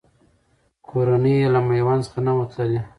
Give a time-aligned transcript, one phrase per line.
[0.87, 2.81] کورنۍ یې له میوند څخه نه وه تللې.